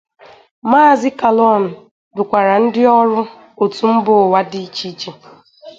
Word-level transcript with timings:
Maazị 0.69 1.09
Kallon 1.19 1.63
dùkwàrà 2.15 2.55
ndị 2.63 2.81
ọrụ 2.99 3.19
òtù 3.63 3.85
mba 3.95 4.11
ụwa 4.23 4.39
dị 4.51 4.59
icheiche 4.67 5.11